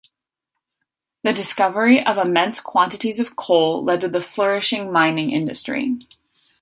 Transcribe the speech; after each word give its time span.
The 1.21 1.31
discovery 1.31 2.03
of 2.03 2.17
immense 2.17 2.59
quantities 2.59 3.19
of 3.19 3.35
coal 3.35 3.83
led 3.83 4.01
to 4.01 4.07
the 4.07 4.19
flourishing 4.19 4.91
mining 4.91 5.29
industry. 5.29 5.99